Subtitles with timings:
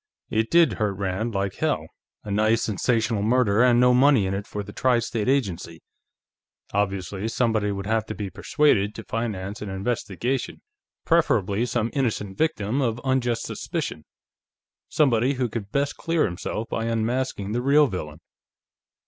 [0.31, 1.85] It did hurt Rand like hell;
[2.23, 5.83] a nice, sensational murder and no money in it for the Tri State Agency.
[6.73, 10.63] Obviously, somebody would have to be persuaded to finance an investigation.
[11.05, 14.03] Preferably some innocent victim of unjust suspicion;
[14.89, 18.21] somebody who could best clear himself by unmasking the real villain....